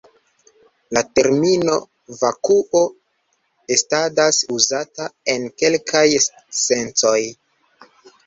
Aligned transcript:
La 0.97 1.01
termino 1.17 1.75
"vakuo" 2.21 2.79
estadas 3.75 4.41
uzata 4.57 5.07
en 5.35 5.45
kelkaj 5.63 6.05
sencoj. 6.63 7.17